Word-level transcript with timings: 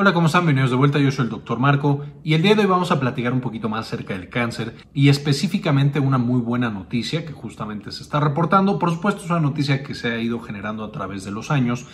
Hola, 0.00 0.14
¿cómo 0.14 0.26
están? 0.28 0.42
Bienvenidos 0.42 0.70
de 0.70 0.76
vuelta, 0.76 1.00
yo 1.00 1.10
soy 1.10 1.24
el 1.24 1.30
doctor 1.30 1.58
Marco 1.58 2.06
y 2.22 2.34
el 2.34 2.42
día 2.42 2.54
de 2.54 2.60
hoy 2.60 2.68
vamos 2.68 2.92
a 2.92 3.00
platicar 3.00 3.32
un 3.32 3.40
poquito 3.40 3.68
más 3.68 3.84
acerca 3.84 4.14
del 4.14 4.28
cáncer 4.28 4.76
y 4.94 5.08
específicamente 5.08 5.98
una 5.98 6.18
muy 6.18 6.40
buena 6.40 6.70
noticia 6.70 7.26
que 7.26 7.32
justamente 7.32 7.90
se 7.90 8.04
está 8.04 8.20
reportando. 8.20 8.78
Por 8.78 8.92
supuesto 8.92 9.24
es 9.24 9.30
una 9.30 9.40
noticia 9.40 9.82
que 9.82 9.96
se 9.96 10.12
ha 10.12 10.20
ido 10.20 10.38
generando 10.38 10.84
a 10.84 10.92
través 10.92 11.24
de 11.24 11.32
los 11.32 11.50
años, 11.50 11.84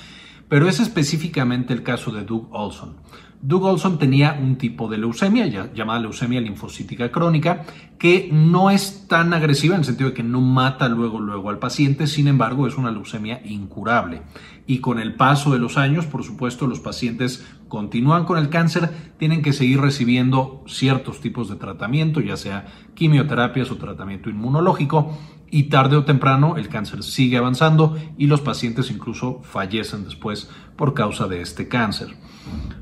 pero 0.55 0.69
es 0.69 0.79
específicamente 0.79 1.73
el 1.73 1.83
caso 1.83 2.13
de 2.13 2.23
Doug 2.23 2.47
Olson. 2.53 2.95
Doug 3.43 3.65
Olson 3.65 3.99
tenía 3.99 4.39
un 4.41 4.57
tipo 4.57 4.89
de 4.89 4.99
leucemia 4.99 5.47
llamada 5.75 5.99
leucemia 5.99 6.41
linfocítica 6.41 7.11
crónica 7.11 7.65
que 7.99 8.31
no 8.33 8.71
es 8.71 9.09
tan 9.09 9.35
agresiva 9.35 9.75
en 9.75 9.81
el 9.81 9.85
sentido 9.85 10.11
de 10.11 10.15
que 10.15 10.23
no 10.23 10.41
mata 10.41 10.89
luego 10.89 11.19
luego 11.19 11.51
al 11.51 11.59
paciente, 11.59 12.07
sin 12.07 12.29
embargo 12.29 12.69
es 12.69 12.79
una 12.79 12.93
leucemia 12.93 13.43
incurable. 13.45 14.23
Y 14.65 14.79
con 14.79 15.01
el 15.01 15.17
paso 15.17 15.53
de 15.53 15.59
los 15.59 15.77
años, 15.77 16.07
por 16.07 16.23
supuesto, 16.23 16.69
los 16.69 16.79
pacientes 16.79 17.45
continúan 17.67 18.25
con 18.25 18.39
el 18.39 18.49
cáncer, 18.49 18.91
tienen 19.19 19.43
que 19.43 19.53
seguir 19.53 19.81
recibiendo 19.81 20.63
ciertos 20.69 21.21
tipos 21.21 21.49
de 21.49 21.57
tratamiento, 21.57 22.21
ya 22.21 22.37
sea 22.37 22.67
quimioterapias 22.95 23.73
o 23.73 23.77
tratamiento 23.77 24.31
inmunológico, 24.31 25.19
y 25.51 25.65
tarde 25.65 25.97
o 25.97 26.05
temprano 26.05 26.57
el 26.57 26.69
cáncer 26.69 27.03
sigue 27.03 27.37
avanzando 27.37 27.97
y 28.19 28.27
los 28.27 28.41
pacientes 28.41 28.91
incluso 28.91 29.41
fallecen 29.43 30.05
después 30.05 30.51
por 30.77 30.95
causa 30.95 31.29
de 31.29 31.41
este 31.41 31.69
cáncer. 31.69 32.17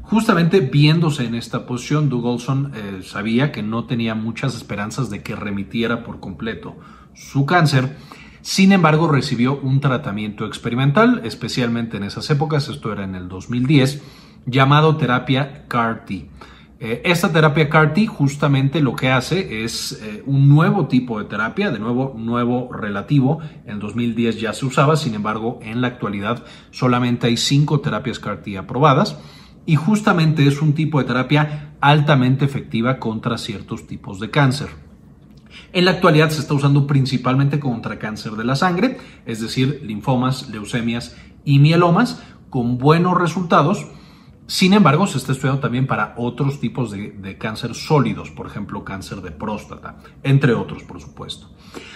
Justamente 0.02 0.60
viéndose 0.60 1.24
en 1.24 1.34
esta 1.34 1.66
posición, 1.66 2.08
Doug 2.08 2.26
Olson 2.26 2.72
eh, 2.74 3.00
sabía 3.02 3.52
que 3.52 3.62
no 3.62 3.84
tenía 3.84 4.14
muchas 4.14 4.54
esperanzas 4.54 5.10
de 5.10 5.22
que 5.22 5.36
remitiera 5.36 6.04
por 6.04 6.20
completo 6.20 6.76
su 7.14 7.46
cáncer. 7.46 7.96
Sin 8.42 8.72
embargo, 8.72 9.08
recibió 9.08 9.58
un 9.60 9.80
tratamiento 9.80 10.46
experimental, 10.46 11.22
especialmente 11.24 11.96
en 11.96 12.04
esas 12.04 12.28
épocas, 12.30 12.68
esto 12.68 12.92
era 12.92 13.04
en 13.04 13.14
el 13.14 13.28
2010, 13.28 14.02
llamado 14.46 14.96
terapia 14.96 15.66
CAR-T. 15.68 16.28
Eh, 16.84 17.00
esta 17.04 17.32
terapia 17.32 17.68
CAR-T 17.68 18.08
justamente 18.08 18.80
lo 18.80 18.96
que 18.96 19.08
hace 19.08 19.62
es 19.62 19.92
eh, 20.02 20.24
un 20.26 20.48
nuevo 20.48 20.88
tipo 20.88 21.20
de 21.20 21.26
terapia, 21.26 21.70
de 21.70 21.78
nuevo, 21.78 22.12
nuevo 22.18 22.72
relativo. 22.72 23.38
En 23.66 23.78
2010 23.78 24.40
ya 24.40 24.52
se 24.52 24.66
usaba, 24.66 24.96
sin 24.96 25.14
embargo, 25.14 25.60
en 25.62 25.80
la 25.80 25.86
actualidad 25.86 26.44
solamente 26.72 27.28
hay 27.28 27.36
cinco 27.36 27.78
terapias 27.78 28.18
CAR-T 28.18 28.58
aprobadas 28.58 29.16
y 29.64 29.76
justamente 29.76 30.44
es 30.44 30.60
un 30.60 30.72
tipo 30.72 30.98
de 30.98 31.04
terapia 31.04 31.76
altamente 31.80 32.44
efectiva 32.44 32.98
contra 32.98 33.38
ciertos 33.38 33.86
tipos 33.86 34.18
de 34.18 34.30
cáncer. 34.30 34.70
En 35.72 35.84
la 35.84 35.92
actualidad 35.92 36.30
se 36.30 36.40
está 36.40 36.54
usando 36.54 36.88
principalmente 36.88 37.60
contra 37.60 38.00
cáncer 38.00 38.32
de 38.32 38.42
la 38.42 38.56
sangre, 38.56 38.98
es 39.24 39.40
decir, 39.40 39.82
linfomas, 39.84 40.48
leucemias 40.48 41.16
y 41.44 41.60
mielomas, 41.60 42.20
con 42.50 42.78
buenos 42.78 43.20
resultados. 43.20 43.86
Sin 44.52 44.74
embargo, 44.74 45.06
se 45.06 45.16
está 45.16 45.32
estudiando 45.32 45.62
también 45.62 45.86
para 45.86 46.12
otros 46.18 46.60
tipos 46.60 46.90
de, 46.90 47.38
cáncer 47.38 47.74
sólidos, 47.74 48.30
por 48.30 48.46
ejemplo, 48.46 48.84
cáncer 48.84 49.22
de 49.22 49.30
próstata, 49.30 49.96
entre 50.22 50.52
otros, 50.52 50.82
por 50.82 51.00
supuesto. 51.00 51.48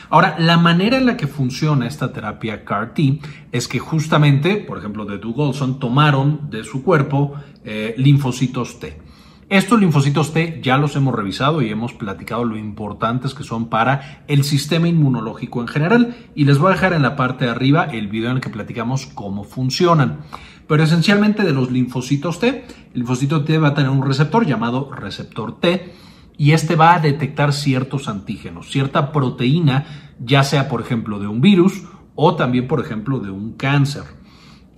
Ahora, 0.08 0.36
la 0.38 0.56
manera 0.56 0.96
en 0.96 1.04
la 1.04 1.18
que 1.18 1.26
funciona 1.26 1.86
esta 1.86 2.14
terapia 2.14 2.64
CAR-T 2.64 3.20
es 3.52 3.68
que 3.68 3.78
justamente, 3.78 4.56
por 4.56 4.78
ejemplo, 4.78 5.04
de 5.04 5.18
Doug 5.18 5.38
Olson, 5.38 5.78
tomaron 5.78 6.48
de 6.48 6.64
su 6.64 6.82
cuerpo 6.82 7.34
eh, 7.62 7.94
linfocitos 7.98 8.80
T. 8.80 9.02
Estos 9.48 9.78
linfocitos 9.78 10.32
T 10.32 10.58
ya 10.60 10.76
los 10.76 10.96
hemos 10.96 11.14
revisado 11.14 11.62
y 11.62 11.70
hemos 11.70 11.92
platicado 11.92 12.44
lo 12.44 12.56
importantes 12.56 13.32
que 13.32 13.44
son 13.44 13.68
para 13.68 14.24
el 14.26 14.42
sistema 14.42 14.88
inmunológico 14.88 15.60
en 15.60 15.68
general 15.68 16.16
y 16.34 16.46
les 16.46 16.58
voy 16.58 16.70
a 16.70 16.74
dejar 16.74 16.92
en 16.94 17.02
la 17.02 17.14
parte 17.14 17.44
de 17.44 17.52
arriba 17.52 17.84
el 17.84 18.08
video 18.08 18.30
en 18.30 18.38
el 18.38 18.42
que 18.42 18.50
platicamos 18.50 19.06
cómo 19.06 19.44
funcionan. 19.44 20.22
Pero 20.66 20.82
esencialmente 20.82 21.44
de 21.44 21.52
los 21.52 21.70
linfocitos 21.70 22.40
T, 22.40 22.48
el 22.48 22.64
linfocito 22.94 23.44
T 23.44 23.56
va 23.58 23.68
a 23.68 23.74
tener 23.74 23.90
un 23.90 24.04
receptor 24.04 24.44
llamado 24.44 24.90
receptor 24.90 25.60
T 25.60 25.92
y 26.36 26.50
este 26.50 26.74
va 26.74 26.96
a 26.96 26.98
detectar 26.98 27.52
ciertos 27.52 28.08
antígenos, 28.08 28.72
cierta 28.72 29.12
proteína, 29.12 29.86
ya 30.18 30.42
sea 30.42 30.68
por 30.68 30.80
ejemplo 30.80 31.20
de 31.20 31.28
un 31.28 31.40
virus 31.40 31.84
o 32.16 32.34
también 32.34 32.66
por 32.66 32.80
ejemplo 32.80 33.20
de 33.20 33.30
un 33.30 33.52
cáncer. 33.52 34.02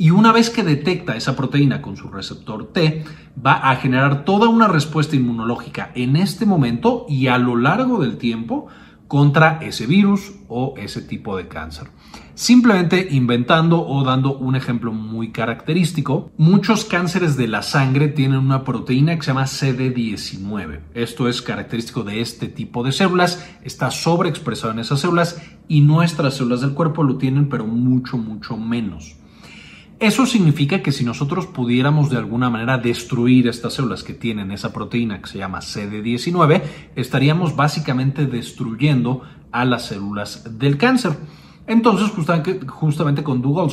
Y 0.00 0.10
una 0.10 0.30
vez 0.30 0.48
que 0.48 0.62
detecta 0.62 1.16
esa 1.16 1.34
proteína 1.34 1.82
con 1.82 1.96
su 1.96 2.08
receptor 2.08 2.72
T, 2.72 3.04
va 3.44 3.54
a 3.54 3.74
generar 3.74 4.24
toda 4.24 4.48
una 4.48 4.68
respuesta 4.68 5.16
inmunológica 5.16 5.90
en 5.96 6.14
este 6.14 6.46
momento 6.46 7.04
y 7.08 7.26
a 7.26 7.36
lo 7.36 7.56
largo 7.56 8.00
del 8.00 8.16
tiempo 8.16 8.68
contra 9.08 9.58
ese 9.60 9.86
virus 9.86 10.34
o 10.46 10.74
ese 10.76 11.02
tipo 11.02 11.36
de 11.36 11.48
cáncer. 11.48 11.88
Simplemente 12.34 13.08
inventando 13.10 13.84
o 13.84 14.04
dando 14.04 14.38
un 14.38 14.54
ejemplo 14.54 14.92
muy 14.92 15.32
característico, 15.32 16.30
muchos 16.36 16.84
cánceres 16.84 17.36
de 17.36 17.48
la 17.48 17.62
sangre 17.62 18.06
tienen 18.06 18.38
una 18.38 18.62
proteína 18.62 19.16
que 19.16 19.22
se 19.22 19.28
llama 19.32 19.46
CD19. 19.46 20.80
Esto 20.94 21.28
es 21.28 21.42
característico 21.42 22.04
de 22.04 22.20
este 22.20 22.46
tipo 22.46 22.84
de 22.84 22.92
células, 22.92 23.44
está 23.64 23.90
sobreexpresado 23.90 24.72
en 24.74 24.78
esas 24.78 25.00
células 25.00 25.42
y 25.66 25.80
nuestras 25.80 26.34
células 26.36 26.60
del 26.60 26.74
cuerpo 26.74 27.02
lo 27.02 27.16
tienen 27.16 27.48
pero 27.48 27.66
mucho, 27.66 28.16
mucho 28.16 28.56
menos. 28.56 29.16
Eso 30.00 30.26
significa 30.26 30.80
que 30.80 30.92
si 30.92 31.04
nosotros 31.04 31.46
pudiéramos 31.46 32.08
de 32.08 32.18
alguna 32.18 32.50
manera 32.50 32.78
destruir 32.78 33.48
estas 33.48 33.74
células 33.74 34.04
que 34.04 34.14
tienen 34.14 34.52
esa 34.52 34.72
proteína 34.72 35.20
que 35.20 35.28
se 35.28 35.38
llama 35.38 35.58
CD19, 35.58 36.62
estaríamos 36.94 37.56
básicamente 37.56 38.26
destruyendo 38.26 39.22
a 39.50 39.64
las 39.64 39.86
células 39.86 40.56
del 40.56 40.78
cáncer. 40.78 41.16
Entonces, 41.66 42.12
justamente, 42.66 43.22
con 43.24 43.42
Doug 43.42 43.72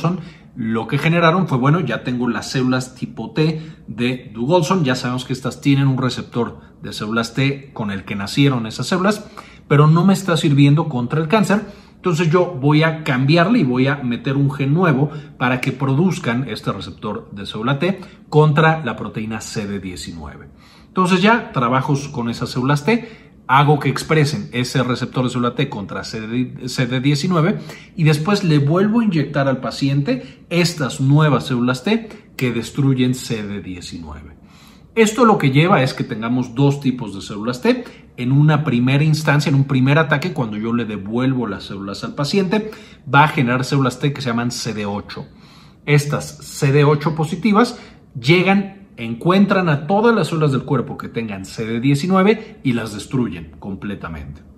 lo 0.56 0.88
que 0.88 0.98
generaron 0.98 1.46
fue, 1.46 1.58
bueno, 1.58 1.78
ya 1.80 2.02
tengo 2.02 2.28
las 2.28 2.50
células 2.50 2.96
tipo 2.96 3.30
T 3.30 3.62
de 3.86 4.32
Doug 4.34 4.82
ya 4.82 4.96
sabemos 4.96 5.24
que 5.26 5.32
estas 5.32 5.60
tienen 5.60 5.86
un 5.86 5.98
receptor 5.98 6.60
de 6.82 6.92
células 6.92 7.34
T 7.34 7.70
con 7.72 7.92
el 7.92 8.04
que 8.04 8.16
nacieron 8.16 8.66
esas 8.66 8.88
células, 8.88 9.24
pero 9.68 9.86
no 9.86 10.04
me 10.04 10.12
está 10.12 10.36
sirviendo 10.36 10.88
contra 10.88 11.20
el 11.20 11.28
cáncer 11.28 11.62
entonces 11.96 12.30
yo 12.30 12.56
voy 12.60 12.82
a 12.82 13.02
cambiarle 13.02 13.58
y 13.58 13.64
voy 13.64 13.88
a 13.88 13.96
meter 13.96 14.36
un 14.36 14.50
gen 14.50 14.72
nuevo 14.72 15.10
para 15.38 15.60
que 15.60 15.72
produzcan 15.72 16.48
este 16.48 16.70
receptor 16.70 17.28
de 17.32 17.46
célula 17.46 17.78
T 17.78 18.00
contra 18.28 18.84
la 18.84 18.94
proteína 18.96 19.38
CD19. 19.38 20.46
Entonces 20.86 21.20
ya 21.20 21.50
trabajo 21.52 21.94
con 22.12 22.30
esas 22.30 22.50
células 22.50 22.84
T, 22.84 23.26
hago 23.48 23.78
que 23.78 23.88
expresen 23.88 24.48
ese 24.52 24.82
receptor 24.82 25.24
de 25.24 25.30
célula 25.30 25.54
T 25.54 25.68
contra 25.68 26.02
CD19 26.02 27.58
y 27.96 28.04
después 28.04 28.44
le 28.44 28.58
vuelvo 28.58 29.00
a 29.00 29.04
inyectar 29.04 29.48
al 29.48 29.58
paciente 29.58 30.44
estas 30.48 31.00
nuevas 31.00 31.46
células 31.46 31.82
T 31.84 32.08
que 32.36 32.52
destruyen 32.52 33.12
CD19. 33.12 34.45
Esto 34.96 35.26
lo 35.26 35.36
que 35.36 35.50
lleva 35.50 35.82
es 35.82 35.92
que 35.92 36.04
tengamos 36.04 36.54
dos 36.54 36.80
tipos 36.80 37.14
de 37.14 37.20
células 37.20 37.60
T. 37.60 37.84
En 38.16 38.32
una 38.32 38.64
primera 38.64 39.04
instancia, 39.04 39.50
en 39.50 39.54
un 39.54 39.64
primer 39.64 39.98
ataque, 39.98 40.32
cuando 40.32 40.56
yo 40.56 40.72
le 40.72 40.86
devuelvo 40.86 41.46
las 41.46 41.64
células 41.64 42.02
al 42.02 42.14
paciente, 42.14 42.70
va 43.12 43.24
a 43.24 43.28
generar 43.28 43.66
células 43.66 44.00
T 44.00 44.14
que 44.14 44.22
se 44.22 44.30
llaman 44.30 44.48
CD8. 44.48 45.26
Estas 45.84 46.40
CD8 46.62 47.14
positivas 47.14 47.78
llegan, 48.18 48.88
encuentran 48.96 49.68
a 49.68 49.86
todas 49.86 50.16
las 50.16 50.28
células 50.28 50.52
del 50.52 50.64
cuerpo 50.64 50.96
que 50.96 51.08
tengan 51.08 51.44
CD19 51.44 52.56
y 52.62 52.72
las 52.72 52.94
destruyen 52.94 53.50
completamente. 53.58 54.55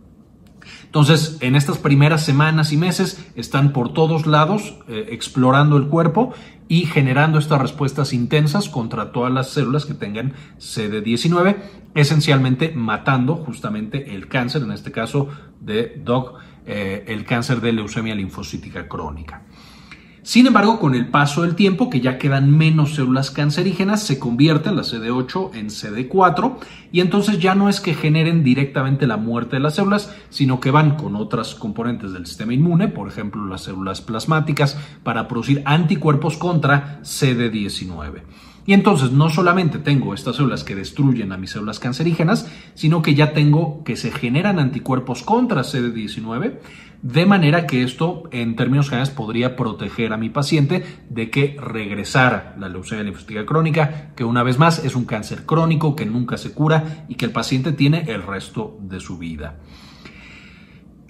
Entonces, 0.88 1.36
en 1.40 1.54
estas 1.54 1.76
primeras 1.76 2.24
semanas 2.24 2.72
y 2.72 2.78
meses 2.78 3.22
están 3.36 3.74
por 3.74 3.92
todos 3.92 4.26
lados 4.26 4.74
eh, 4.88 5.08
explorando 5.10 5.76
el 5.76 5.88
cuerpo 5.88 6.32
y 6.66 6.86
generando 6.86 7.38
estas 7.38 7.60
respuestas 7.60 8.14
intensas 8.14 8.70
contra 8.70 9.12
todas 9.12 9.30
las 9.30 9.50
células 9.50 9.84
que 9.84 9.92
tengan 9.92 10.32
CD19, 10.58 11.56
esencialmente 11.94 12.72
matando 12.74 13.36
justamente 13.36 14.14
el 14.14 14.28
cáncer, 14.28 14.62
en 14.62 14.72
este 14.72 14.90
caso 14.90 15.28
de 15.60 16.00
DOC, 16.02 16.38
eh, 16.66 17.04
el 17.08 17.26
cáncer 17.26 17.60
de 17.60 17.72
leucemia 17.72 18.14
linfocítica 18.14 18.88
crónica. 18.88 19.42
Sin 20.28 20.46
embargo, 20.46 20.78
con 20.78 20.94
el 20.94 21.08
paso 21.08 21.40
del 21.40 21.54
tiempo, 21.54 21.88
que 21.88 22.02
ya 22.02 22.18
quedan 22.18 22.54
menos 22.54 22.96
células 22.96 23.30
cancerígenas, 23.30 24.02
se 24.02 24.18
convierte 24.18 24.70
la 24.70 24.82
CD8 24.82 25.54
en 25.54 25.68
CD4 25.68 26.58
y 26.92 27.00
entonces 27.00 27.38
ya 27.38 27.54
no 27.54 27.70
es 27.70 27.80
que 27.80 27.94
generen 27.94 28.44
directamente 28.44 29.06
la 29.06 29.16
muerte 29.16 29.56
de 29.56 29.60
las 29.60 29.76
células, 29.76 30.14
sino 30.28 30.60
que 30.60 30.70
van 30.70 30.96
con 30.96 31.16
otras 31.16 31.54
componentes 31.54 32.12
del 32.12 32.26
sistema 32.26 32.52
inmune, 32.52 32.88
por 32.88 33.08
ejemplo 33.08 33.46
las 33.46 33.62
células 33.62 34.02
plasmáticas, 34.02 34.76
para 35.02 35.28
producir 35.28 35.62
anticuerpos 35.64 36.36
contra 36.36 37.00
CD19. 37.00 38.20
Y 38.68 38.74
entonces 38.74 39.12
no 39.12 39.30
solamente 39.30 39.78
tengo 39.78 40.12
estas 40.12 40.36
células 40.36 40.62
que 40.62 40.74
destruyen 40.74 41.32
a 41.32 41.38
mis 41.38 41.52
células 41.52 41.78
cancerígenas, 41.78 42.52
sino 42.74 43.00
que 43.00 43.14
ya 43.14 43.32
tengo 43.32 43.82
que 43.82 43.96
se 43.96 44.10
generan 44.10 44.58
anticuerpos 44.58 45.22
contra 45.22 45.62
CD19, 45.62 46.58
de 47.00 47.24
manera 47.24 47.66
que 47.66 47.82
esto 47.82 48.24
en 48.30 48.56
términos 48.56 48.90
generales 48.90 49.08
podría 49.08 49.56
proteger 49.56 50.12
a 50.12 50.18
mi 50.18 50.28
paciente 50.28 50.84
de 51.08 51.30
que 51.30 51.56
regresara 51.58 52.56
la 52.58 52.68
leucemia 52.68 53.04
linfocítica 53.04 53.46
crónica, 53.46 54.12
que 54.14 54.24
una 54.24 54.42
vez 54.42 54.58
más 54.58 54.84
es 54.84 54.94
un 54.94 55.06
cáncer 55.06 55.46
crónico 55.46 55.96
que 55.96 56.04
nunca 56.04 56.36
se 56.36 56.52
cura 56.52 57.06
y 57.08 57.14
que 57.14 57.24
el 57.24 57.32
paciente 57.32 57.72
tiene 57.72 58.04
el 58.08 58.22
resto 58.22 58.76
de 58.82 59.00
su 59.00 59.16
vida. 59.16 59.60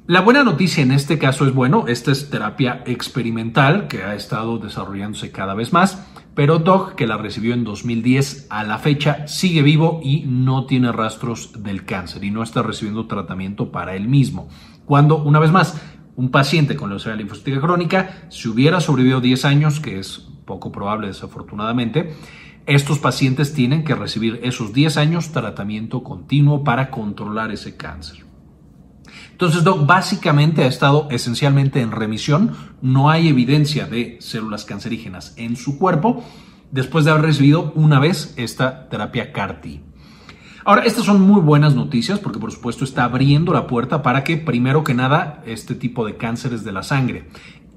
La 0.08 0.22
buena 0.22 0.42
noticia 0.42 0.82
en 0.82 0.90
este 0.90 1.18
caso 1.18 1.46
es, 1.46 1.52
bueno, 1.52 1.84
esta 1.86 2.12
es 2.12 2.30
terapia 2.30 2.82
experimental 2.86 3.88
que 3.88 4.04
ha 4.04 4.14
estado 4.14 4.56
desarrollándose 4.56 5.32
cada 5.32 5.52
vez 5.52 5.74
más, 5.74 6.02
pero 6.34 6.60
Doug, 6.60 6.94
que 6.94 7.06
la 7.06 7.18
recibió 7.18 7.52
en 7.52 7.62
2010, 7.62 8.46
a 8.48 8.64
la 8.64 8.78
fecha 8.78 9.28
sigue 9.28 9.60
vivo 9.60 10.00
y 10.02 10.24
no 10.26 10.64
tiene 10.64 10.92
rastros 10.92 11.62
del 11.62 11.84
cáncer 11.84 12.24
y 12.24 12.30
no 12.30 12.42
está 12.42 12.62
recibiendo 12.62 13.06
tratamiento 13.06 13.70
para 13.70 13.96
él 13.96 14.08
mismo. 14.08 14.48
Cuando, 14.86 15.22
una 15.22 15.40
vez 15.40 15.50
más, 15.50 15.78
un 16.16 16.30
paciente 16.30 16.74
con 16.74 16.88
leucemia 16.88 17.16
linfocítica 17.16 17.60
crónica, 17.60 18.22
si 18.30 18.48
hubiera 18.48 18.80
sobrevivido 18.80 19.20
10 19.20 19.44
años, 19.44 19.78
que 19.78 19.98
es 19.98 20.26
poco 20.46 20.72
probable 20.72 21.08
desafortunadamente, 21.08 22.14
estos 22.64 22.98
pacientes 22.98 23.52
tienen 23.52 23.84
que 23.84 23.94
recibir 23.94 24.40
esos 24.42 24.72
10 24.72 24.96
años 24.96 25.32
tratamiento 25.32 26.02
continuo 26.02 26.64
para 26.64 26.90
controlar 26.90 27.52
ese 27.52 27.76
cáncer. 27.76 28.27
Entonces, 29.32 29.64
Doc 29.64 29.86
básicamente 29.86 30.64
ha 30.64 30.66
estado 30.66 31.08
esencialmente 31.10 31.80
en 31.80 31.92
remisión. 31.92 32.56
No 32.82 33.10
hay 33.10 33.28
evidencia 33.28 33.86
de 33.86 34.18
células 34.20 34.64
cancerígenas 34.64 35.34
en 35.36 35.56
su 35.56 35.78
cuerpo 35.78 36.24
después 36.70 37.04
de 37.04 37.10
haber 37.10 37.24
recibido 37.24 37.72
una 37.74 37.98
vez 37.98 38.34
esta 38.36 38.88
terapia 38.88 39.32
CAR-T. 39.32 39.82
Ahora, 40.64 40.82
estas 40.82 41.04
son 41.04 41.22
muy 41.22 41.40
buenas 41.40 41.74
noticias 41.74 42.18
porque 42.18 42.38
por 42.38 42.52
supuesto 42.52 42.84
está 42.84 43.04
abriendo 43.04 43.54
la 43.54 43.66
puerta 43.66 44.02
para 44.02 44.22
que 44.22 44.36
primero 44.36 44.84
que 44.84 44.92
nada 44.92 45.42
este 45.46 45.74
tipo 45.74 46.04
de 46.04 46.16
cánceres 46.16 46.62
de 46.62 46.72
la 46.72 46.82
sangre 46.82 47.28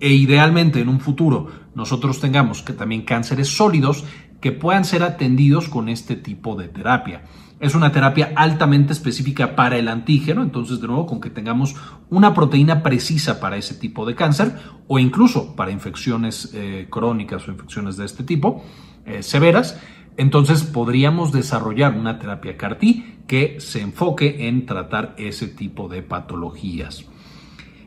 e 0.01 0.09
idealmente 0.09 0.81
en 0.81 0.89
un 0.89 0.99
futuro 0.99 1.47
nosotros 1.73 2.19
tengamos 2.19 2.63
que 2.63 2.73
también 2.73 3.03
cánceres 3.03 3.55
sólidos 3.55 4.03
que 4.41 4.51
puedan 4.51 4.83
ser 4.83 5.03
atendidos 5.03 5.69
con 5.69 5.87
este 5.87 6.15
tipo 6.15 6.55
de 6.55 6.67
terapia. 6.67 7.23
Es 7.59 7.75
una 7.75 7.91
terapia 7.91 8.33
altamente 8.35 8.91
específica 8.91 9.55
para 9.55 9.77
el 9.77 9.87
antígeno, 9.87 10.41
entonces 10.41 10.81
de 10.81 10.87
nuevo 10.87 11.05
con 11.05 11.21
que 11.21 11.29
tengamos 11.29 11.75
una 12.09 12.33
proteína 12.33 12.81
precisa 12.81 13.39
para 13.39 13.55
ese 13.55 13.75
tipo 13.75 14.05
de 14.05 14.15
cáncer 14.15 14.55
o 14.87 14.97
incluso 14.97 15.55
para 15.55 15.69
infecciones 15.69 16.51
eh, 16.55 16.87
crónicas 16.89 17.47
o 17.47 17.51
infecciones 17.51 17.97
de 17.97 18.05
este 18.05 18.23
tipo 18.23 18.63
eh, 19.05 19.21
severas, 19.21 19.79
entonces 20.17 20.63
podríamos 20.63 21.31
desarrollar 21.31 21.93
una 21.93 22.17
terapia 22.17 22.57
CAR-T 22.57 23.19
que 23.27 23.59
se 23.59 23.81
enfoque 23.81 24.47
en 24.47 24.65
tratar 24.65 25.13
ese 25.17 25.47
tipo 25.47 25.87
de 25.87 26.01
patologías. 26.01 27.05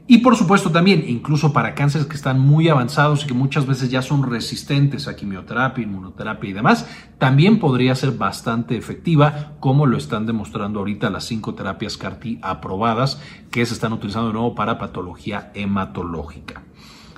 Y 0.07 0.19
por 0.19 0.37
supuesto 0.37 0.71
también, 0.71 1.05
incluso 1.09 1.55
para 1.55 1.75
cánceres 1.75 2.07
que 2.07 2.17
están 2.17 2.39
muy 2.39 2.69
avanzados 2.69 3.25
y 3.25 3.27
que 3.27 3.33
muchas 3.33 3.65
veces 3.65 3.91
ya 3.91 4.03
son 4.03 4.23
resistentes 4.23 5.09
a 5.09 5.17
quimioterapia, 5.17 5.85
inmunoterapia 5.85 6.51
y 6.51 6.53
demás, 6.53 6.87
también 7.17 7.59
podría 7.59 7.95
ser 7.95 8.13
bastante 8.13 8.77
efectiva, 8.77 9.53
como 9.61 9.87
lo 9.87 9.97
están 9.97 10.27
demostrando 10.27 10.81
ahorita 10.81 11.09
las 11.09 11.25
cinco 11.25 11.55
terapias 11.55 11.97
CAR-T 11.97 12.39
aprobadas 12.43 13.19
que 13.51 13.65
se 13.65 13.73
están 13.73 13.95
utilizando 13.95 14.29
de 14.29 14.35
nuevo 14.35 14.55
para 14.55 14.79
patología 14.79 15.51
hematológica. 15.55 16.65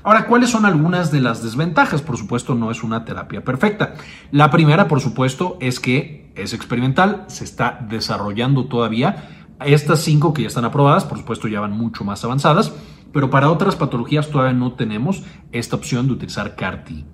Ahora, 0.05 0.27
¿cuáles 0.27 0.51
son 0.51 0.65
algunas 0.65 1.11
de 1.11 1.21
las 1.21 1.43
desventajas? 1.43 2.03
Por 2.03 2.17
supuesto, 2.17 2.55
no 2.55 2.71
es 2.71 2.85
una 2.85 3.05
terapia 3.05 3.43
perfecta. 3.43 3.95
La 4.31 4.53
primera, 4.53 4.87
por 4.87 5.01
supuesto, 5.01 5.59
es 5.61 5.81
que 5.81 6.31
es 6.37 6.53
experimental, 6.53 7.25
se 7.27 7.43
está 7.43 7.85
desarrollando 7.89 8.67
todavía 8.67 9.46
estas 9.65 10.01
cinco 10.01 10.33
que 10.35 10.43
ya 10.43 10.49
están 10.49 10.65
aprobadas, 10.65 11.05
por 11.05 11.19
supuesto, 11.19 11.49
ya 11.49 11.61
van 11.61 11.73
mucho 11.73 12.05
más 12.05 12.25
avanzadas, 12.25 12.73
pero 13.13 13.31
para 13.31 13.51
otras 13.51 13.77
patologías 13.77 14.29
todavía 14.29 14.53
no 14.53 14.73
tenemos 14.73 15.23
esta 15.53 15.77
opción 15.77 16.07
de 16.07 16.13
utilizar 16.13 16.57
CAR-T. 16.57 17.05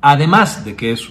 Además 0.00 0.64
de 0.64 0.76
que 0.76 0.92
es 0.92 1.08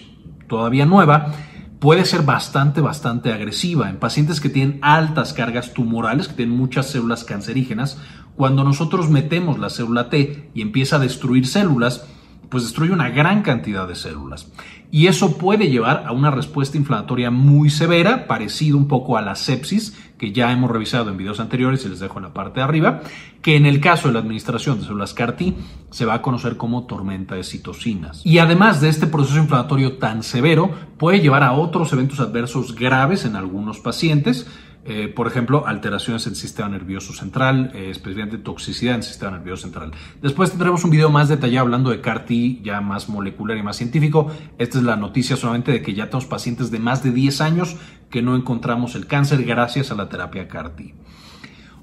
todavía 0.47 0.85
nueva, 0.85 1.33
puede 1.79 2.05
ser 2.05 2.21
bastante, 2.21 2.79
bastante 2.79 3.33
agresiva 3.33 3.89
en 3.89 3.97
pacientes 3.97 4.39
que 4.39 4.49
tienen 4.49 4.79
altas 4.81 5.33
cargas 5.33 5.73
tumorales, 5.73 6.29
que 6.29 6.35
tienen 6.35 6.55
muchas 6.55 6.85
células 6.85 7.25
cancerígenas. 7.25 7.97
Cuando 8.35 8.63
nosotros 8.63 9.09
metemos 9.09 9.59
la 9.59 9.69
célula 9.69 10.09
T 10.09 10.49
y 10.53 10.61
empieza 10.61 10.95
a 10.95 10.99
destruir 10.99 11.45
células, 11.45 12.07
pues 12.53 12.65
destruye 12.65 12.93
una 12.93 13.09
gran 13.09 13.41
cantidad 13.41 13.87
de 13.87 13.95
células. 13.95 14.47
Y 14.91 15.07
eso 15.07 15.39
puede 15.39 15.71
llevar 15.71 16.03
a 16.05 16.11
una 16.11 16.29
respuesta 16.29 16.77
inflamatoria 16.77 17.31
muy 17.31 17.71
severa, 17.71 18.27
parecido 18.27 18.77
un 18.77 18.87
poco 18.87 19.17
a 19.17 19.23
la 19.23 19.35
sepsis, 19.35 19.97
que 20.19 20.33
ya 20.33 20.51
hemos 20.51 20.69
revisado 20.69 21.09
en 21.09 21.17
videos 21.17 21.39
anteriores 21.39 21.83
y 21.83 21.89
les 21.89 21.99
dejo 21.99 22.19
en 22.19 22.25
la 22.25 22.33
parte 22.35 22.59
de 22.59 22.65
arriba, 22.65 23.01
que 23.41 23.55
en 23.55 23.65
el 23.65 23.81
caso 23.81 24.07
de 24.07 24.13
la 24.13 24.19
administración 24.19 24.77
de 24.77 24.85
células 24.85 25.15
CAR-T 25.15 25.55
se 25.89 26.05
va 26.05 26.13
a 26.13 26.21
conocer 26.21 26.55
como 26.55 26.85
tormenta 26.85 27.33
de 27.33 27.43
citocinas. 27.43 28.23
Y 28.23 28.37
además 28.37 28.81
de 28.81 28.89
este 28.89 29.07
proceso 29.07 29.39
inflamatorio 29.39 29.97
tan 29.97 30.21
severo, 30.21 30.69
puede 30.99 31.21
llevar 31.21 31.41
a 31.41 31.53
otros 31.53 31.91
eventos 31.91 32.19
adversos 32.19 32.75
graves 32.75 33.25
en 33.25 33.35
algunos 33.35 33.79
pacientes, 33.79 34.45
eh, 34.85 35.07
por 35.07 35.27
ejemplo, 35.27 35.65
alteraciones 35.65 36.27
en 36.27 36.33
el 36.33 36.35
sistema 36.35 36.67
nervioso 36.67 37.13
central, 37.13 37.71
eh, 37.73 37.89
especialmente 37.89 38.37
toxicidad 38.37 38.95
en 38.95 38.99
el 38.99 39.03
sistema 39.03 39.31
nervioso 39.31 39.63
central. 39.63 39.91
Después 40.21 40.49
tendremos 40.49 40.83
un 40.83 40.91
video 40.91 41.09
más 41.09 41.29
detallado 41.29 41.61
hablando 41.61 41.89
de 41.89 42.01
CAR-T, 42.01 42.59
ya 42.61 42.81
más 42.81 43.07
molecular 43.07 43.57
y 43.57 43.63
más 43.63 43.77
científico. 43.77 44.27
Esta 44.57 44.77
es 44.79 44.83
la 44.83 44.97
noticia 44.97 45.37
solamente 45.37 45.71
de 45.71 45.81
que 45.81 45.93
ya 45.93 46.05
tenemos 46.07 46.25
pacientes 46.25 46.69
de 46.69 46.79
más 46.79 47.01
de 47.01 47.11
10 47.11 47.39
años 47.39 47.77
que 48.09 48.21
no 48.21 48.35
encontramos 48.35 48.95
el 48.95 49.07
cáncer 49.07 49.43
gracias 49.43 49.91
a 49.91 49.95
la 49.95 50.09
terapia 50.09 50.49
CAR-T. 50.49 50.93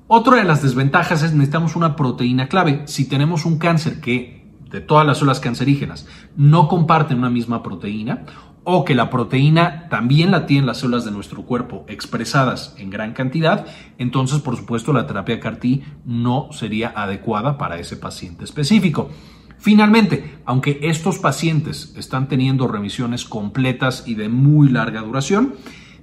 Otra 0.06 0.36
de 0.36 0.44
las 0.44 0.60
desventajas 0.60 1.22
es 1.22 1.32
necesitamos 1.32 1.76
una 1.76 1.96
proteína 1.96 2.48
clave. 2.48 2.82
Si 2.86 3.08
tenemos 3.08 3.46
un 3.46 3.58
cáncer 3.58 4.00
que 4.00 4.40
de 4.70 4.80
todas 4.80 5.06
las 5.06 5.18
células 5.18 5.40
cancerígenas 5.40 6.06
no 6.36 6.68
comparten 6.68 7.18
una 7.18 7.30
misma 7.30 7.62
proteína 7.62 8.24
o 8.64 8.84
que 8.84 8.94
la 8.94 9.10
proteína 9.10 9.88
también 9.88 10.30
la 10.30 10.46
tienen 10.46 10.66
las 10.66 10.78
células 10.78 11.04
de 11.04 11.10
nuestro 11.10 11.42
cuerpo 11.42 11.84
expresadas 11.88 12.74
en 12.78 12.90
gran 12.90 13.12
cantidad, 13.12 13.66
entonces 13.98 14.40
por 14.40 14.56
supuesto 14.56 14.92
la 14.92 15.06
terapia 15.06 15.40
CAR-T 15.40 15.82
no 16.04 16.48
sería 16.52 16.92
adecuada 16.94 17.56
para 17.56 17.78
ese 17.78 17.96
paciente 17.96 18.44
específico. 18.44 19.10
Finalmente, 19.58 20.38
aunque 20.46 20.78
estos 20.82 21.18
pacientes 21.18 21.94
están 21.96 22.28
teniendo 22.28 22.66
remisiones 22.66 23.24
completas 23.24 24.04
y 24.06 24.14
de 24.14 24.28
muy 24.28 24.70
larga 24.70 25.02
duración, 25.02 25.54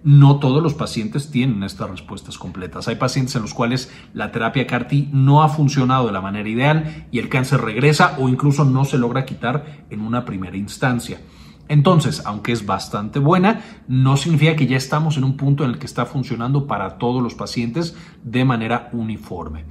no 0.03 0.39
todos 0.39 0.61
los 0.61 0.75
pacientes 0.75 1.31
tienen 1.31 1.63
estas 1.63 1.89
respuestas 1.89 2.37
completas. 2.37 2.87
Hay 2.87 2.95
pacientes 2.95 3.35
en 3.35 3.41
los 3.41 3.53
cuales 3.53 3.91
la 4.13 4.31
terapia 4.31 4.67
CAR-T 4.67 5.09
no 5.11 5.43
ha 5.43 5.49
funcionado 5.49 6.05
de 6.05 6.13
la 6.13 6.21
manera 6.21 6.47
ideal 6.47 7.07
y 7.11 7.19
el 7.19 7.29
cáncer 7.29 7.61
regresa 7.61 8.15
o 8.19 8.29
incluso 8.29 8.63
no 8.63 8.85
se 8.85 8.97
logra 8.97 9.25
quitar 9.25 9.85
en 9.89 10.01
una 10.01 10.23
primera 10.23 10.55
instancia. 10.55 11.19
Entonces, 11.67 12.23
aunque 12.25 12.51
es 12.51 12.65
bastante 12.65 13.19
buena, 13.19 13.61
no 13.87 14.17
significa 14.17 14.55
que 14.55 14.67
ya 14.67 14.77
estamos 14.77 15.17
en 15.17 15.23
un 15.23 15.37
punto 15.37 15.63
en 15.63 15.71
el 15.71 15.79
que 15.79 15.85
está 15.85 16.05
funcionando 16.05 16.67
para 16.67 16.97
todos 16.97 17.21
los 17.21 17.35
pacientes 17.35 17.95
de 18.23 18.45
manera 18.45 18.89
uniforme. 18.93 19.65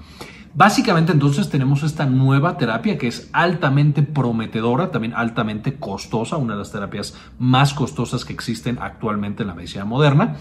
Básicamente 0.54 1.12
entonces 1.12 1.50
tenemos 1.50 1.82
esta 1.82 2.06
nueva 2.06 2.56
terapia 2.56 2.96
que 2.96 3.08
es 3.08 3.28
altamente 3.34 4.02
prometedora, 4.02 4.90
también 4.90 5.12
altamente 5.12 5.74
costosa, 5.78 6.38
una 6.38 6.54
de 6.54 6.60
las 6.60 6.72
terapias 6.72 7.14
más 7.38 7.74
costosas 7.74 8.24
que 8.24 8.32
existen 8.32 8.78
actualmente 8.80 9.42
en 9.42 9.48
la 9.48 9.54
medicina 9.54 9.84
moderna. 9.84 10.36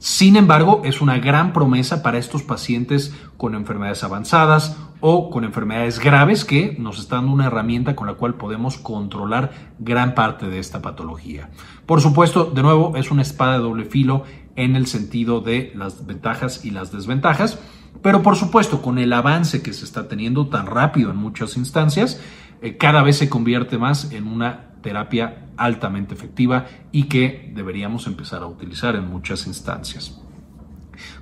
Sin 0.00 0.36
embargo, 0.36 0.80
es 0.82 1.02
una 1.02 1.18
gran 1.18 1.52
promesa 1.52 2.02
para 2.02 2.16
estos 2.16 2.42
pacientes 2.42 3.14
con 3.36 3.54
enfermedades 3.54 4.02
avanzadas 4.02 4.78
o 5.00 5.28
con 5.28 5.44
enfermedades 5.44 5.98
graves 5.98 6.46
que 6.46 6.74
nos 6.78 6.98
están 6.98 7.20
dando 7.20 7.34
una 7.34 7.48
herramienta 7.48 7.94
con 7.94 8.06
la 8.06 8.14
cual 8.14 8.36
podemos 8.36 8.78
controlar 8.78 9.52
gran 9.78 10.14
parte 10.14 10.48
de 10.48 10.58
esta 10.58 10.80
patología. 10.80 11.50
Por 11.84 12.00
supuesto, 12.00 12.46
de 12.46 12.62
nuevo, 12.62 12.96
es 12.96 13.10
una 13.10 13.20
espada 13.20 13.58
de 13.58 13.58
doble 13.58 13.84
filo 13.84 14.24
en 14.56 14.74
el 14.74 14.86
sentido 14.86 15.42
de 15.42 15.70
las 15.74 16.06
ventajas 16.06 16.64
y 16.64 16.70
las 16.70 16.90
desventajas, 16.92 17.58
pero 18.00 18.22
por 18.22 18.36
supuesto, 18.36 18.80
con 18.80 18.96
el 18.96 19.12
avance 19.12 19.62
que 19.62 19.74
se 19.74 19.84
está 19.84 20.08
teniendo 20.08 20.46
tan 20.46 20.64
rápido 20.64 21.10
en 21.10 21.18
muchas 21.18 21.58
instancias, 21.58 22.18
eh, 22.62 22.78
cada 22.78 23.02
vez 23.02 23.18
se 23.18 23.28
convierte 23.28 23.76
más 23.76 24.12
en 24.12 24.26
una 24.26 24.69
terapia 24.82 25.48
altamente 25.56 26.14
efectiva 26.14 26.66
y 26.92 27.04
que 27.04 27.52
deberíamos 27.54 28.06
empezar 28.06 28.42
a 28.42 28.46
utilizar 28.46 28.96
en 28.96 29.08
muchas 29.08 29.46
instancias. 29.46 30.20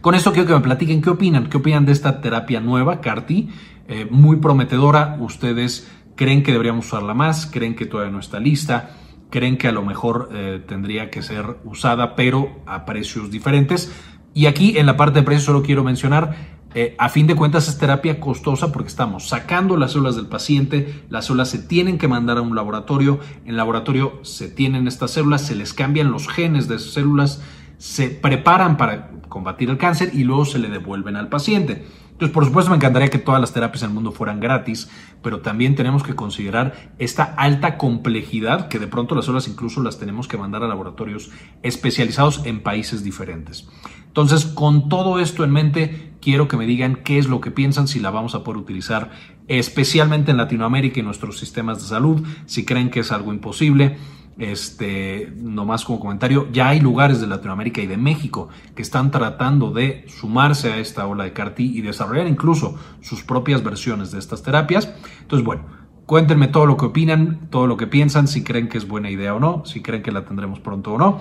Con 0.01 0.15
esto 0.15 0.33
quiero 0.33 0.47
que 0.47 0.55
me 0.55 0.61
platiquen 0.61 1.03
qué 1.03 1.11
opinan, 1.11 1.49
qué 1.49 1.57
opinan 1.57 1.87
de 1.87 1.93
esta 1.93 2.21
terapia 2.21 2.61
nueva, 2.61 3.01
CARTI, 3.01 3.49
eh, 3.89 4.07
muy 4.11 4.37
prometedora. 4.37 5.17
¿Ustedes 5.21 5.91
creen 6.15 6.43
que 6.43 6.53
deberíamos 6.53 6.87
usarla 6.87 7.15
más? 7.15 7.47
¿Creen 7.47 7.75
que 7.75 7.87
todavía 7.87 8.13
no 8.13 8.21
está 8.21 8.41
lista? 8.41 8.97
¿Creen 9.31 9.59
que 9.59 9.69
a 9.69 9.73
lo 9.73 9.83
mejor 9.83 10.31
eh, 10.33 10.63
tendría 10.67 11.11
que 11.11 11.23
ser 11.23 11.59
usada 11.65 12.17
pero 12.17 12.63
a 12.67 12.85
precios 12.85 13.31
diferentes? 13.31 13.93
Y 14.39 14.47
aquí 14.47 14.79
en 14.79 14.87
la 14.87 14.97
parte 14.97 15.19
de 15.19 15.25
precios 15.25 15.47
solo 15.47 15.65
quiero 15.65 15.83
mencionar 15.83 16.37
eh, 16.73 16.95
a 16.97 17.09
fin 17.09 17.27
de 17.27 17.35
cuentas 17.35 17.67
es 17.67 17.77
terapia 17.77 18.21
costosa 18.21 18.71
porque 18.71 18.87
estamos 18.87 19.27
sacando 19.27 19.77
las 19.77 19.91
células 19.91 20.15
del 20.15 20.29
paciente, 20.29 21.03
las 21.11 21.27
células 21.27 21.51
se 21.51 21.59
tienen 21.59 21.99
que 21.99 22.07
mandar 22.07 22.39
a 22.39 22.43
un 22.43 22.55
laboratorio, 22.55 23.19
en 23.43 23.51
el 23.51 23.57
laboratorio 23.57 24.21
se 24.23 24.49
tienen 24.49 24.87
estas 24.87 25.11
células, 25.11 25.43
se 25.45 25.57
les 25.57 25.75
cambian 25.75 26.13
los 26.13 26.29
genes 26.29 26.69
de 26.69 26.77
esas 26.77 26.93
células, 26.93 27.43
se 27.79 28.11
preparan 28.11 28.77
para 28.77 29.11
combatir 29.29 29.71
el 29.71 29.77
cáncer 29.77 30.11
y 30.13 30.23
luego 30.23 30.45
se 30.45 30.61
le 30.61 30.69
devuelven 30.69 31.17
al 31.17 31.29
paciente. 31.29 31.85
Entonces, 32.19 32.35
por 32.35 32.45
supuesto, 32.45 32.71
me 32.73 32.77
encantaría 32.79 33.11
que 33.11 33.19
todas 33.19 33.41
las 33.41 33.53
terapias 33.53 33.85
en 33.85 33.91
el 33.91 33.95
mundo 33.95 34.11
fueran 34.11 34.41
gratis, 34.41 34.91
pero 35.23 35.41
también 35.41 35.77
tenemos 35.77 36.03
que 36.03 36.17
considerar 36.17 36.91
esta 36.99 37.23
alta 37.23 37.79
complejidad 37.79 38.67
que 38.67 38.81
de 38.81 38.89
pronto 38.89 39.15
las 39.15 39.27
células 39.27 39.47
incluso 39.47 39.81
las 39.85 40.01
tenemos 40.01 40.27
que 40.27 40.37
mandar 40.37 40.65
a 40.65 40.67
laboratorios 40.67 41.31
especializados 41.63 42.45
en 42.45 42.65
países 42.65 43.05
diferentes. 43.05 43.69
Entonces, 44.09 44.47
con 44.47 44.89
todo 44.89 45.21
esto 45.21 45.45
en 45.45 45.53
mente, 45.53 46.15
quiero 46.21 46.49
que 46.49 46.57
me 46.57 46.67
digan 46.67 46.97
qué 47.05 47.19
es 47.19 47.29
lo 47.29 47.41
que 47.41 47.53
piensan, 47.53 47.87
si 47.87 48.01
la 48.01 48.11
vamos 48.11 48.35
a 48.35 48.43
poder 48.43 48.63
utilizar 48.63 49.13
especialmente 49.47 50.33
en 50.33 50.39
Latinoamérica 50.39 50.99
y 50.99 51.05
nuestros 51.05 51.39
sistemas 51.39 51.81
de 51.81 51.87
salud, 51.87 52.27
si 52.47 52.65
creen 52.65 52.91
que 52.91 52.99
es 52.99 53.13
algo 53.13 53.33
imposible, 53.33 53.97
este, 54.39 55.33
nomás 55.37 55.85
como 55.85 56.01
comentario, 56.01 56.49
ya 56.53 56.69
hay 56.69 56.81
lugares 56.81 57.21
de 57.21 57.27
Latinoamérica 57.27 57.81
y 57.81 57.87
de 57.87 57.97
México 57.97 58.49
que 58.75 58.83
están 58.83 59.11
tratando 59.11 59.73
de 59.73 60.05
sumarse 60.09 60.73
a 60.73 60.79
esta 60.79 61.07
ola 61.07 61.25
de 61.25 61.33
CAR-T 61.33 61.63
y 61.63 61.81
desarrollar 61.81 62.29
incluso 62.29 62.77
sus 63.01 63.23
propias 63.25 63.63
versiones 63.63 64.11
de 64.13 64.19
estas 64.19 64.43
terapias. 64.43 64.93
Entonces, 65.21 65.45
bueno, 65.45 65.65
cuéntenme 66.07 66.49
todo 66.49 66.67
lo 66.67 66.77
que 66.77 66.87
opinan, 66.87 67.49
todo 67.51 67.67
lo 67.67 67.77
que 67.77 67.87
piensan, 67.87 68.29
si 68.29 68.45
creen 68.45 68.69
que 68.69 68.79
es 68.79 68.87
buena 68.87 69.11
idea 69.11 69.35
o 69.35 69.41
no, 69.41 69.65
si 69.67 69.83
creen 69.83 70.03
que 70.03 70.13
la 70.13 70.25
tendremos 70.25 70.61
pronto 70.61 70.95
o 70.95 70.99
no. 70.99 71.21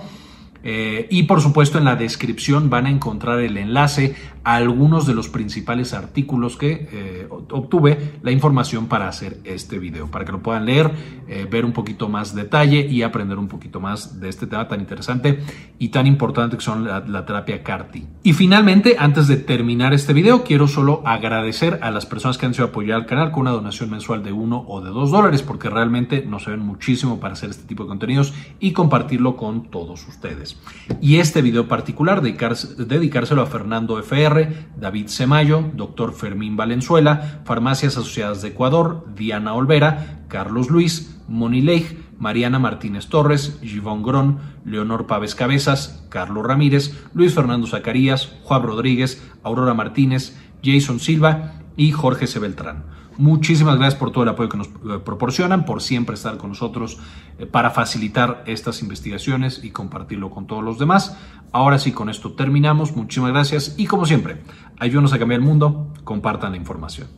Eh, 0.62 1.06
y 1.10 1.24
por 1.24 1.40
supuesto 1.40 1.78
en 1.78 1.84
la 1.84 1.96
descripción 1.96 2.68
van 2.68 2.86
a 2.86 2.90
encontrar 2.90 3.40
el 3.40 3.56
enlace 3.56 4.16
a 4.44 4.56
algunos 4.56 5.06
de 5.06 5.14
los 5.14 5.28
principales 5.28 5.92
artículos 5.92 6.56
que 6.56 6.88
eh, 6.90 7.28
obtuve 7.28 8.12
la 8.22 8.30
información 8.30 8.86
para 8.86 9.08
hacer 9.08 9.38
este 9.44 9.78
video, 9.78 10.10
para 10.10 10.24
que 10.24 10.32
lo 10.32 10.42
puedan 10.42 10.64
leer, 10.64 10.90
eh, 11.28 11.46
ver 11.50 11.64
un 11.64 11.72
poquito 11.72 12.08
más 12.08 12.34
detalle 12.34 12.86
y 12.86 13.02
aprender 13.02 13.38
un 13.38 13.48
poquito 13.48 13.78
más 13.78 14.20
de 14.20 14.28
este 14.28 14.46
tema 14.46 14.66
tan 14.66 14.80
interesante 14.80 15.40
y 15.78 15.90
tan 15.90 16.06
importante 16.06 16.56
que 16.56 16.62
son 16.62 16.84
la, 16.84 17.26
terapia 17.26 17.62
CAR-T. 17.62 18.02
Y 18.22 18.32
finalmente, 18.32 18.96
antes 18.98 19.28
de 19.28 19.36
terminar 19.36 19.92
este 19.92 20.12
video, 20.12 20.44
quiero 20.44 20.66
solo 20.66 21.02
agradecer 21.04 21.78
a 21.82 21.90
las 21.90 22.06
personas 22.06 22.38
que 22.38 22.46
han 22.46 22.54
sido 22.54 22.68
apoyar 22.68 22.96
al 22.96 23.06
canal 23.06 23.30
con 23.30 23.42
una 23.42 23.50
donación 23.50 23.90
mensual 23.90 24.22
de 24.22 24.32
uno 24.32 24.64
o 24.66 24.80
de 24.80 24.90
dos 24.90 25.10
dólares, 25.10 25.42
porque 25.42 25.68
realmente 25.68 26.24
nos 26.26 26.46
ven 26.46 26.60
muchísimo 26.60 27.20
para 27.20 27.34
hacer 27.34 27.50
este 27.50 27.64
tipo 27.64 27.82
de 27.82 27.88
contenidos 27.88 28.32
y 28.60 28.72
compartirlo 28.72 29.36
con 29.36 29.64
todos 29.64 30.08
ustedes. 30.08 30.47
Y 31.00 31.16
este 31.16 31.42
video 31.42 31.68
particular, 31.68 32.22
dedicárselo 32.22 33.42
a 33.42 33.46
Fernando 33.46 33.98
FR, 33.98 34.68
David 34.76 35.08
Semayo, 35.08 35.70
Dr. 35.74 36.12
Fermín 36.12 36.56
Valenzuela, 36.56 37.42
Farmacias 37.44 37.96
Asociadas 37.96 38.42
de 38.42 38.48
Ecuador, 38.48 39.06
Diana 39.14 39.54
Olvera, 39.54 40.24
Carlos 40.28 40.70
Luis, 40.70 41.20
Moni 41.28 41.60
Leigh, 41.60 41.98
Mariana 42.18 42.58
Martínez 42.58 43.06
Torres, 43.06 43.58
Givón 43.62 44.02
Grón, 44.02 44.38
Leonor 44.64 45.06
Pávez 45.06 45.34
Cabezas, 45.34 46.04
Carlos 46.08 46.44
Ramírez, 46.44 46.94
Luis 47.14 47.34
Fernando 47.34 47.66
Zacarías, 47.66 48.32
Juan 48.42 48.62
Rodríguez, 48.62 49.22
Aurora 49.42 49.74
Martínez, 49.74 50.36
Jason 50.64 50.98
Silva 50.98 51.58
y 51.78 51.92
Jorge 51.92 52.26
C. 52.26 52.38
Beltrán. 52.38 52.84
Muchísimas 53.16 53.76
gracias 53.78 53.98
por 53.98 54.12
todo 54.12 54.24
el 54.24 54.28
apoyo 54.28 54.48
que 54.48 54.58
nos 54.58 54.68
eh, 54.68 55.00
proporcionan, 55.04 55.64
por 55.64 55.80
siempre 55.80 56.14
estar 56.14 56.36
con 56.36 56.50
nosotros 56.50 56.98
eh, 57.38 57.46
para 57.46 57.70
facilitar 57.70 58.44
estas 58.46 58.82
investigaciones 58.82 59.64
y 59.64 59.70
compartirlo 59.70 60.28
con 60.30 60.46
todos 60.46 60.62
los 60.62 60.78
demás. 60.78 61.16
Ahora 61.50 61.78
sí, 61.78 61.92
con 61.92 62.10
esto 62.10 62.32
terminamos. 62.32 62.94
Muchísimas 62.94 63.32
gracias 63.32 63.74
y 63.78 63.86
como 63.86 64.04
siempre, 64.04 64.42
ayúdenos 64.78 65.12
a 65.14 65.18
cambiar 65.18 65.40
el 65.40 65.46
mundo, 65.46 65.92
compartan 66.04 66.52
la 66.52 66.58
información. 66.58 67.17